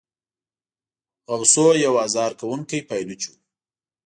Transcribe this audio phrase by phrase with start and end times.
[1.35, 3.35] غوثو یو آزار کوونکی پایلوچ وو.